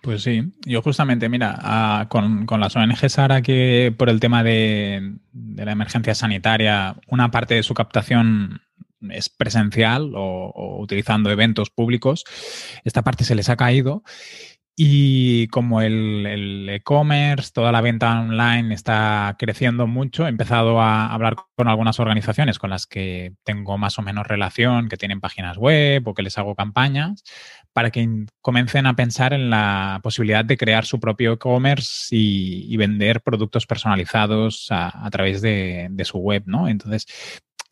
[0.00, 5.72] Pues sí, yo justamente, mira, con, las ONGs ahora que por el tema de, la
[5.72, 8.62] emergencia sanitaria, una parte de su captación
[9.10, 12.24] es presencial o, utilizando eventos públicos,
[12.84, 14.02] esta parte se les ha caído
[14.74, 21.36] y como el e-commerce, toda la venta online está creciendo mucho, he empezado a hablar
[21.54, 26.08] con algunas organizaciones con las que tengo más o menos relación, que tienen páginas web
[26.08, 27.22] o que les hago campañas,
[27.74, 33.20] para que comiencen a pensar en la posibilidad de crear su propio e-commerce y, vender
[33.20, 36.68] productos personalizados a, través de, de, su web, ¿no?
[36.68, 37.06] Entonces,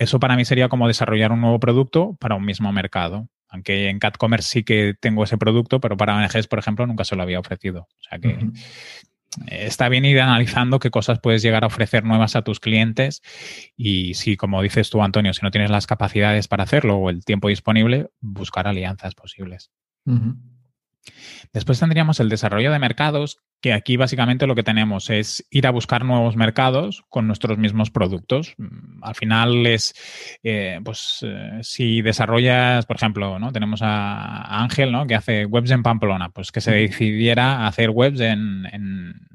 [0.01, 3.29] eso para mí sería como desarrollar un nuevo producto para un mismo mercado.
[3.49, 7.17] Aunque en CatCommerce sí que tengo ese producto, pero para ONGs, por ejemplo, nunca se
[7.17, 7.83] lo había ofrecido.
[7.83, 8.39] O sea que
[9.49, 13.21] está bien ir analizando qué cosas puedes llegar a ofrecer nuevas a tus clientes.
[13.77, 17.23] Y si, como dices tú, Antonio, si no tienes las capacidades para hacerlo o el
[17.23, 19.71] tiempo disponible, buscar alianzas posibles.
[21.53, 25.71] Después tendríamos el desarrollo de mercados, que aquí básicamente lo que tenemos es ir a
[25.71, 28.55] buscar nuevos mercados con nuestros mismos productos.
[28.57, 29.95] Mm, al final es,
[30.43, 33.53] eh, pues, eh, si desarrollas, por ejemplo, ¿no?
[33.53, 35.07] tenemos a Ángel, ¿no?
[35.07, 39.27] Que hace webs en Pamplona, pues que se decidiera hacer webs en,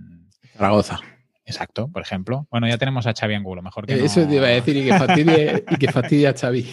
[0.54, 1.01] Zaragoza.
[1.45, 2.47] Exacto, por ejemplo.
[2.49, 4.97] Bueno, ya tenemos a Xavi Angulo, mejor que Eso te iba a decir, y que
[4.97, 6.65] fastidie, y que fastidie a Xavi.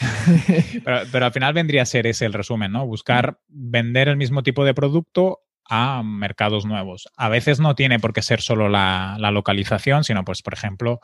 [1.12, 2.86] pero, al final vendría a ser ese el resumen, ¿no?
[2.86, 7.08] Buscar vender el mismo tipo de producto a mercados nuevos.
[7.16, 11.00] A veces no tiene por qué ser solo la, localización, sino pues, por ejemplo,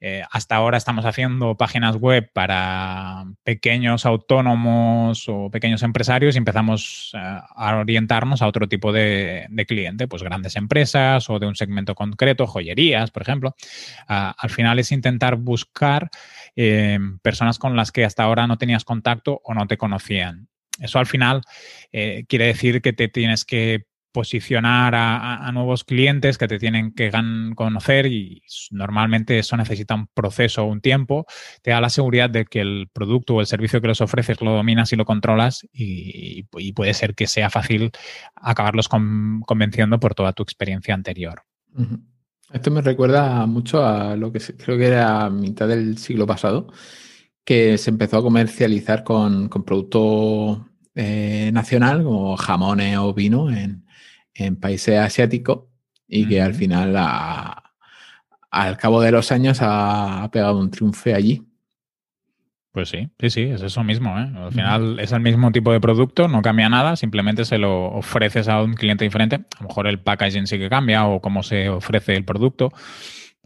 [0.00, 7.12] eh, hasta ahora estamos haciendo páginas web para pequeños autónomos o pequeños empresarios y empezamos
[7.14, 11.94] eh, a orientarnos a otro tipo de, cliente, pues grandes empresas o de un segmento
[11.94, 13.54] concreto, joyerías, por ejemplo.
[14.08, 16.08] Ah, al final es intentar buscar
[16.54, 20.48] eh, personas con las que hasta ahora no tenías contacto o no te conocían.
[20.78, 21.42] Eso al final
[21.90, 27.10] quiere decir que te tienes que posicionar a, nuevos clientes que te tienen que
[27.54, 31.26] conocer y normalmente eso necesita un proceso o un tiempo,
[31.60, 34.52] te da la seguridad de que el producto o el servicio que les ofreces lo
[34.52, 37.90] dominas y lo controlas y, puede ser que sea fácil
[38.34, 41.42] acabarlos convenciendo por toda tu experiencia anterior.
[42.50, 46.68] Esto me recuerda mucho a lo que creo que era a mitad del siglo pasado,
[47.44, 53.50] que se empezó a comercializar con, producto eh, nacional como jamones o vino
[54.38, 55.64] en países asiáticos
[56.08, 56.96] y que al final,
[58.50, 61.42] al cabo de los años, ha, pegado un triunfo allí.
[62.72, 64.18] Pues sí, sí, sí, es eso mismo.
[64.18, 64.30] ¿eh?
[64.36, 68.48] Al final es el mismo tipo de producto, no cambia nada, simplemente se lo ofreces
[68.48, 69.36] a un cliente diferente.
[69.36, 72.72] A lo mejor el packaging sí que cambia o cómo se ofrece el producto.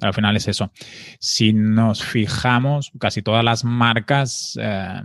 [0.01, 0.73] Al final es eso.
[1.21, 5.01] Si nos fijamos, casi todas las marcas eh,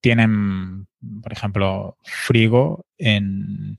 [0.00, 0.88] tienen,
[1.22, 3.78] por ejemplo, frigo en,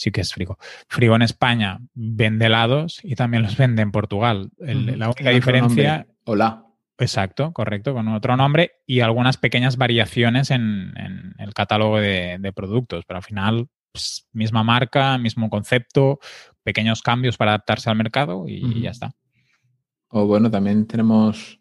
[0.00, 0.58] sí que es frigo.
[0.88, 4.50] Frigo en España vende helados y también los vende en Portugal.
[4.58, 6.06] La única diferencia.
[6.24, 6.64] Hola.
[6.96, 10.92] Exacto, correcto, con otro nombre y algunas pequeñas variaciones en,
[11.38, 16.18] el catálogo de, productos, pero al final, pues, misma marca, mismo concepto,
[16.62, 19.12] pequeños cambios para adaptarse al mercado y, ya está.
[20.08, 21.58] O bueno, también tenemos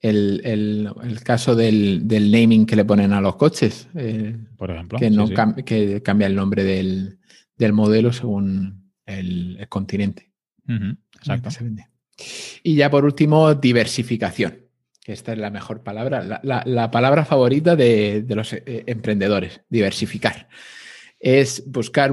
[0.00, 3.88] el, caso del, naming que le ponen a los coches.
[3.94, 4.98] Eh, Por ejemplo.
[5.00, 5.26] Que, no
[5.64, 7.18] que cambia el nombre del,
[7.56, 10.32] del modelo según el, continente.
[11.18, 11.50] exacto.
[12.62, 14.66] Y ya por último, diversificación,
[15.06, 20.48] esta es la mejor palabra, la, palabra favorita de, los eh, emprendedores, diversificar.
[21.18, 22.12] Es buscar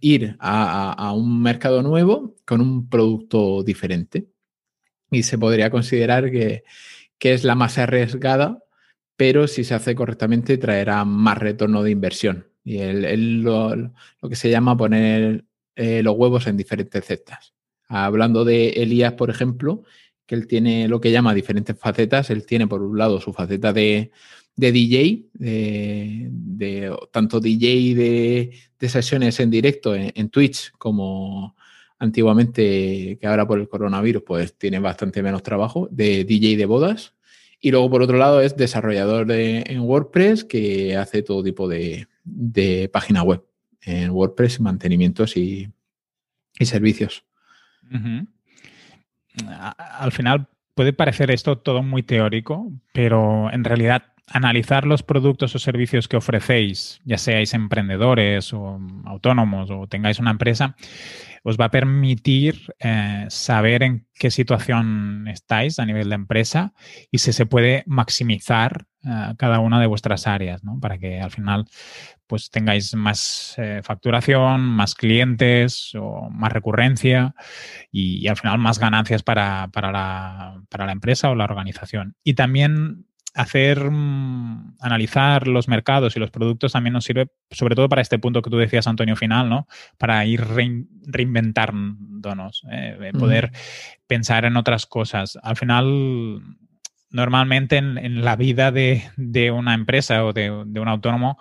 [0.00, 4.26] ir a, un mercado nuevo con un producto diferente.
[5.10, 6.64] Y se podría considerar que,
[7.20, 8.58] es la más arriesgada,
[9.16, 12.48] pero si se hace correctamente traerá más retorno de inversión.
[12.64, 13.92] Y el, lo,
[14.28, 15.44] que se llama poner
[15.74, 17.54] eh, los huevos en diferentes cestas.
[17.88, 19.82] Hablando de Elías, por ejemplo,
[20.26, 22.30] que él tiene lo que llama diferentes facetas.
[22.30, 24.12] Él tiene, por un lado, su faceta de,
[24.56, 27.94] DJ, de, tanto DJ
[28.78, 31.56] de, sesiones en directo en, Twitch como
[31.98, 37.14] antiguamente, que ahora por el coronavirus, pues tiene bastante menos trabajo, de DJ de bodas.
[37.60, 42.08] Y luego, por otro lado, es desarrollador en WordPress que hace todo tipo de,
[42.92, 43.44] página web
[43.82, 45.70] en WordPress, mantenimientos y,
[46.60, 47.24] servicios.
[49.48, 55.58] Al final puede parecer esto todo muy teórico, pero en realidad analizar los productos o
[55.58, 60.76] servicios que ofrecéis, ya seáis emprendedores o autónomos o tengáis una empresa,
[61.42, 66.72] os va a permitir eh, saber en qué situación estáis a nivel de empresa
[67.10, 70.78] y si se puede maximizar eh, cada una de vuestras áreas, ¿no?
[70.78, 71.66] Para que al final
[72.26, 77.34] pues tengáis más eh, facturación, más clientes o más recurrencia
[77.90, 82.14] y, al final más ganancias para, la, para la empresa o la organización.
[82.24, 87.88] Y también hacer, mm, analizar los mercados y los productos también nos sirve, sobre todo
[87.88, 89.66] para este punto que tú decías, Antonio, final, ¿no?
[89.98, 90.44] Para ir
[91.06, 93.52] reinventándonos, eh, poder
[94.06, 95.38] pensar en otras cosas.
[95.42, 96.40] Al final,
[97.10, 99.02] normalmente en, la vida de,
[99.52, 101.38] una empresa o de, un autónomo,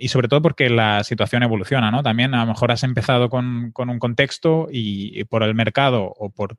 [0.00, 2.02] y sobre todo porque la situación evoluciona, ¿no?
[2.02, 6.56] También a lo mejor has empezado con, un contexto y, por el mercado o por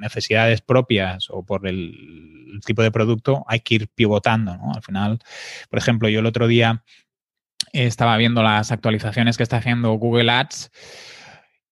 [0.00, 4.72] necesidades propias o por el, tipo de producto hay que ir pivotando, ¿no?
[4.74, 5.18] Al final,
[5.68, 6.82] por ejemplo, yo el otro día
[7.74, 10.70] estaba viendo las actualizaciones que está haciendo Google Ads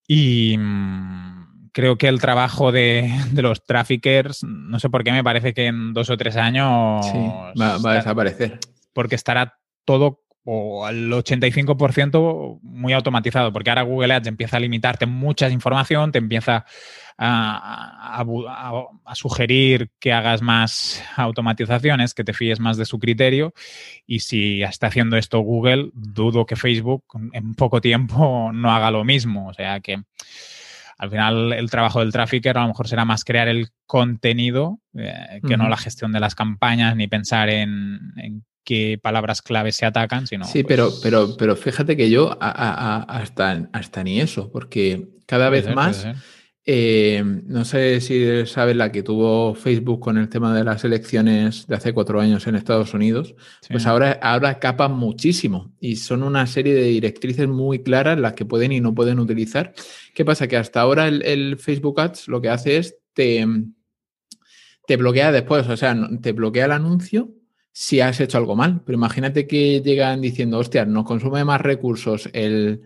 [0.06, 5.54] y mm, creo que el trabajo de, los traffickers, no sé por qué me parece
[5.54, 7.06] que en dos o tres años
[7.58, 8.60] va, va a desaparecer.
[8.92, 15.04] Porque estará todo o al 85% muy automatizado, porque ahora Google Ads empieza a limitarte
[15.04, 16.64] mucha información, te empieza
[17.18, 18.24] a,
[19.14, 23.54] sugerir que hagas más automatizaciones, que te fíes más de su criterio.
[24.06, 29.02] Y si está haciendo esto Google, dudo que Facebook en poco tiempo no haga lo
[29.02, 29.48] mismo.
[29.48, 30.00] O sea que
[30.96, 35.40] al final el trabajo del trafficker a lo mejor será más crear el contenido eh,
[35.46, 39.86] que no la gestión de las campañas ni pensar en, en qué palabras claves se
[39.86, 40.44] atacan, sino...
[40.44, 45.72] Sí, pero, pues pero, pero fíjate que yo hasta, hasta ni eso, porque cada vez
[45.72, 46.04] más,
[46.64, 51.68] eh, no sé si sabes la que tuvo Facebook con el tema de las elecciones
[51.68, 53.36] de hace cuatro años en Estados Unidos,
[53.70, 58.46] pues ahora, ahora capan muchísimo y son una serie de directrices muy claras las que
[58.46, 59.74] pueden y no pueden utilizar.
[60.12, 60.48] ¿Qué pasa?
[60.48, 63.46] Que hasta ahora el, el Facebook Ads lo que hace es te,
[64.88, 67.35] te bloquea después, o sea, te bloquea el anuncio
[67.78, 68.80] si has hecho algo mal.
[68.86, 72.80] Pero imagínate que llegan diciendo, hostia, nos consume más recursos el,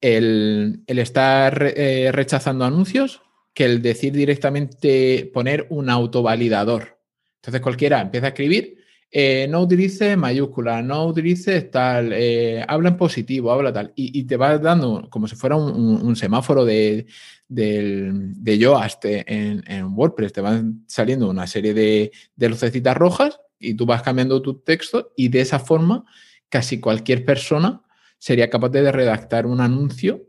[0.00, 3.22] el, estar eh, rechazando anuncios
[3.54, 6.98] que el decir directamente poner un autovalidador.
[7.36, 8.78] Entonces cualquiera empieza a escribir,
[9.08, 14.36] eh, no utilice mayúscula, no utilice tal, eh, habla en positivo, habla tal, y, te
[14.36, 17.06] va dando como si fuera un, semáforo de,
[17.46, 23.38] de, de Yoast en, en, WordPress, te van saliendo una serie de, de lucecitas rojas
[23.58, 26.04] y tú vas cambiando tu texto y de esa forma
[26.48, 27.82] casi cualquier persona
[28.18, 30.26] sería capaz de redactar un anuncio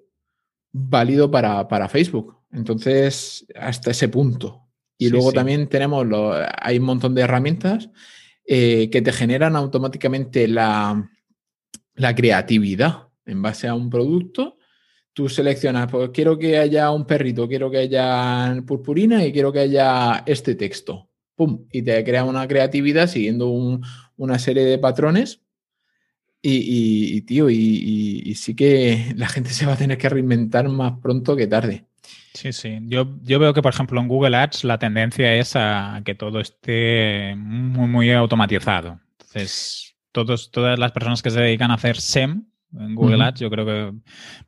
[0.72, 2.38] válido para, Facebook.
[2.52, 4.68] Entonces, hasta ese punto.
[4.98, 7.89] Y luego también tenemos, lo, hay un montón de herramientas
[8.46, 11.10] eh, que te generan automáticamente la,
[11.96, 14.60] la creatividad en base a un producto
[15.20, 19.60] tú seleccionas, pues quiero que haya un perrito, quiero que haya purpurina y quiero que
[19.60, 21.08] haya este texto.
[21.71, 23.50] Y te crea una creatividad siguiendo
[24.17, 25.42] una serie de patrones.
[26.42, 31.35] Y, tío, y, sí que la gente se va a tener que reinventar más pronto
[31.35, 31.85] que tarde.
[32.33, 32.77] Sí, sí.
[32.83, 36.40] Yo, yo veo que, por ejemplo, en Google Ads la tendencia es a que todo
[36.40, 39.00] esté muy, muy automatizado.
[39.19, 42.46] Entonces, todos, todas las personas que se dedican a hacer SEM
[42.77, 43.94] en Google Ads, yo creo que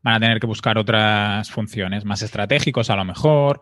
[0.03, 3.61] van a tener que buscar otras funciones más estratégicos a lo mejor.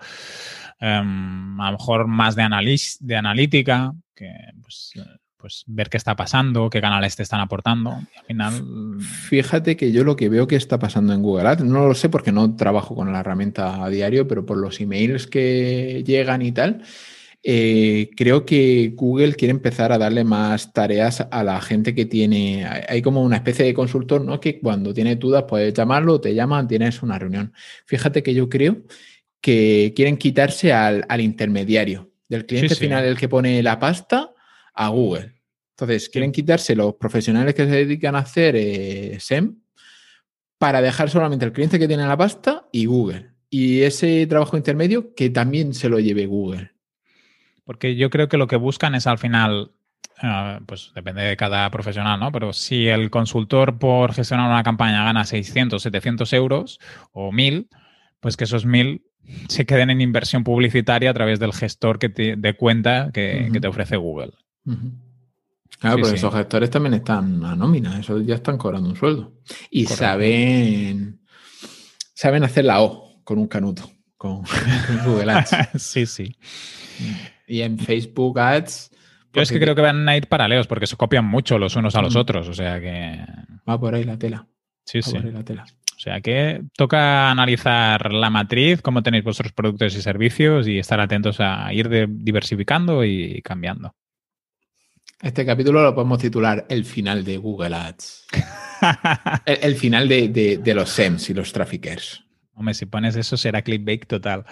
[0.79, 2.47] Em, a lo mejor más de,
[3.01, 4.93] de analítica, que pues,
[5.35, 7.91] pues, ver qué está pasando, qué canales te están aportando.
[7.91, 8.99] al final...
[8.99, 12.09] Fíjate que yo lo que veo que está pasando en Google Ads, no lo sé
[12.09, 16.51] porque no trabajo con la herramienta a diario, pero por los emails que llegan y
[16.51, 16.81] tal,
[17.41, 22.65] eh, creo que Google quiere empezar a darle más tareas a la gente que tiene,
[22.65, 24.41] hay como una especie de consultor, ¿no?
[24.41, 27.53] Que cuando tiene dudas puedes llamarlo, te llaman, tienes una reunión.
[27.85, 28.83] Fíjate que yo creo
[29.41, 34.31] que quieren quitarse al, intermediario, del cliente final, el que pone la pasta,
[34.73, 35.35] a Google.
[35.71, 39.55] Entonces, quieren quitarse los profesionales que se dedican a hacer eh, SEM
[40.57, 43.31] para dejar solamente el cliente que tiene la pasta y Google.
[43.49, 46.71] Y ese trabajo intermedio que también se lo lleve Google.
[47.63, 49.71] Porque yo creo que lo que buscan es al final,
[50.21, 52.31] eh, pues depende de cada profesional, ¿no?
[52.31, 56.79] Pero si el consultor por gestionar una campaña gana 600, 700 euros
[57.11, 57.69] o 1000,
[58.19, 59.03] pues que esos 1000
[59.47, 63.97] se queden en inversión publicitaria a través del gestor que de cuenta que, te ofrece
[63.97, 64.33] Google.
[65.79, 69.33] Claro, pero esos gestores también están a nómina, esos ya están cobrando un sueldo.
[69.69, 71.21] Y saben,
[72.13, 74.43] saben hacer la O con un canuto, con
[75.05, 75.51] Google Ads.
[75.81, 76.35] sí, sí.
[77.47, 78.91] Y en Facebook Ads.
[79.31, 81.95] Yo es que creo que van a ir paralelos porque se copian mucho los unos
[81.95, 83.23] a los otros, o sea que.
[83.67, 84.47] Va por ahí la tela.
[84.83, 85.15] Sí, sí.
[85.99, 91.01] O sea que toca analizar la matriz, cómo tenéis vuestros productos y servicios y estar
[91.01, 93.93] atentos a ir diversificando y cambiando.
[95.21, 98.27] Este capítulo lo podemos titular El final de Google Ads.
[99.45, 102.23] el, final de, los SEMs y los traffickers.
[102.53, 104.45] Hombre, si pones eso será clickbait total.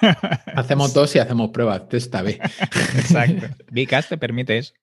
[0.56, 2.40] hacemos dos y hacemos pruebas, testa B.
[2.96, 3.46] Exacto.
[3.70, 4.74] Vicast te permite eso.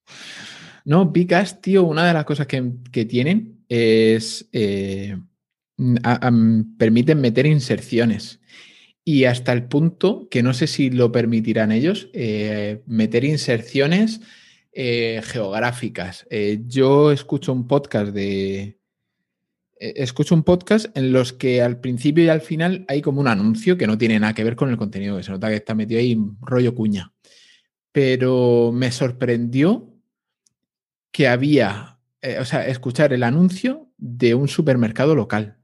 [0.86, 4.48] No, Vicast, tío, una de las cosas que, tienen es.
[4.54, 5.18] Eh,
[6.78, 8.40] permiten meter inserciones.
[9.04, 14.22] Y hasta el punto que no sé si lo permitirán ellos, eh, meter inserciones
[14.74, 16.28] eh, geográficas.
[16.30, 18.78] Eh, yo escucho un podcast de.
[19.80, 23.80] Escucho un podcast en los que al principio y al final hay como un anuncio
[23.80, 26.00] que no tiene nada que ver con el contenido, que se nota que está metido
[26.00, 27.12] ahí rollo cuña.
[27.92, 29.92] Pero me sorprendió
[31.12, 31.98] que había,
[32.40, 35.61] o sea, escuchar el anuncio de un supermercado local,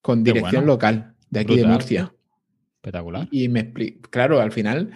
[0.00, 2.12] con dirección local, de aquí de Murcia.
[2.76, 3.28] Espectacular.
[3.30, 4.92] Y, me explico, claro, al final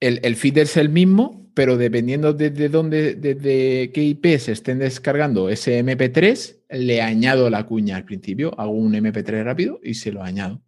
[0.00, 5.48] el, feed es el mismo, pero dependiendo de, dónde, desde qué IP se estén descargando
[5.48, 10.22] ese MP3, le añado la cuña al principio, hago un MP3 rápido y se lo
[10.22, 10.62] añado.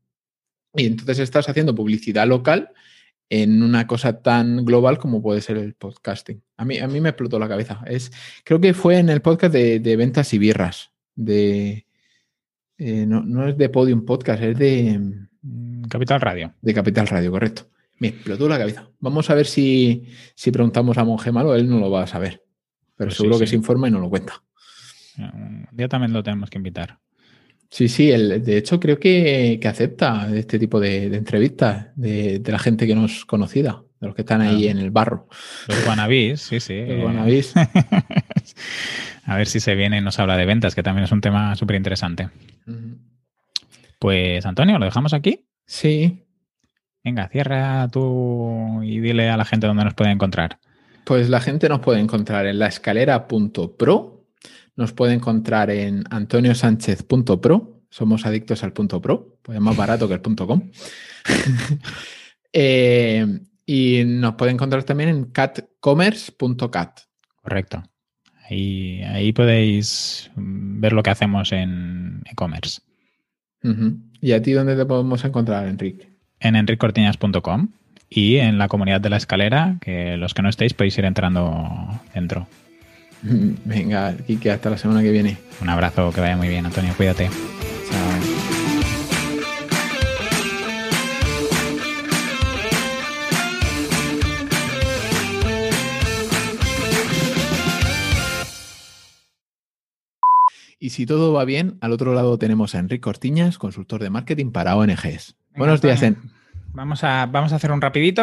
[0.75, 2.71] Y entonces estás haciendo publicidad local
[3.29, 6.43] en una cosa tan global como puede ser el podcasting.
[6.57, 7.83] A mí, a mí me explotó la cabeza.
[7.87, 8.11] Es,
[8.45, 10.91] creo que fue en el podcast de, ventas y birras.
[11.15, 11.87] De,
[12.81, 14.99] eh, no, no, es de Podium Podcast, es de...
[15.43, 16.55] Mm, Capital Radio.
[16.61, 17.71] De Capital Radio, correcto
[18.01, 18.91] me explotó la cabeza.
[18.99, 22.43] Vamos a ver si, si preguntamos a Monje Malo, él no lo va a saber.
[22.97, 24.43] Pero pues seguro que se informa y no lo cuenta.
[25.19, 26.99] Un día también lo tenemos que invitar.
[27.71, 32.87] Sí, sí, él, de hecho creo que, acepta este tipo de, entrevistas de, la gente
[32.87, 35.29] que no es conocida, de los que están ahí en el barro.
[35.69, 36.85] Los guanabis, sí, sí.
[36.87, 37.53] Los guanabis.
[39.25, 41.55] a ver si se viene y nos habla de ventas, que también es un tema
[41.55, 42.31] súper interesante.
[43.99, 45.47] Pues Antonio, ¿lo dejamos aquí?
[45.67, 46.25] Sí,
[47.03, 50.59] Venga, cierra tú y dile a la gente dónde nos puede encontrar.
[51.05, 54.27] Pues la gente nos puede encontrar en laescalera.pro,
[54.77, 60.15] nos puede encontrar en antoniosánchez.pro, somos adictos al punto pro, pues es más barato que
[60.15, 60.71] el punto com.
[62.53, 63.25] Eh,
[63.71, 67.01] y nos puede encontrar también en catcommerce.cat.
[67.43, 67.83] Correcto.
[68.49, 72.81] Ahí, ahí podéis ver lo que hacemos en e-commerce.
[74.21, 76.11] ¿Y a ti dónde te podemos encontrar, Enrique?
[76.41, 77.69] en enricortiñas.com
[78.09, 82.01] y en la comunidad de la escalera, que los que no estéis podéis ir entrando
[82.13, 82.49] dentro.
[83.23, 85.37] Venga, Kike, hasta la semana que viene.
[85.61, 87.29] Un abrazo, que vaya muy bien, Antonio, cuídate.
[87.29, 88.40] Chao.
[100.83, 104.51] Y si todo va bien, al otro lado tenemos a Enrique Cortiñas, consultor de marketing
[104.51, 105.37] para ONGs.
[105.55, 106.17] Buenos días, En.
[106.73, 108.23] Vamos a, vamos a hacer un rapidito.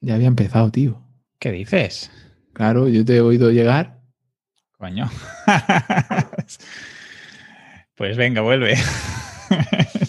[0.00, 1.00] Ya había empezado, tío.
[1.38, 2.10] ¿Qué dices?
[2.52, 4.00] Claro, yo te he oído llegar.
[4.76, 5.08] Coño.
[7.94, 8.74] pues venga, vuelve.